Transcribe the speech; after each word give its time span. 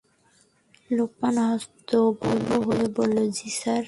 লোকমান 0.89 1.35
হতভম্ব 1.49 2.49
হয়ে 2.67 2.87
বলল, 2.97 3.17
জ্বি 3.35 3.49
স্যার! 3.59 3.79